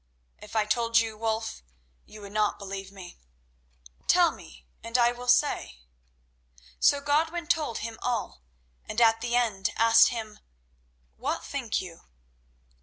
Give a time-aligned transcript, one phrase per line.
[0.39, 1.61] "If I told you, Wulf,
[2.07, 2.91] you would not believe."
[4.07, 5.77] "Tell me, and I will say."
[6.79, 8.41] So Godwin told him all,
[8.85, 10.39] and at the end asked him,
[11.17, 12.07] "What think you?"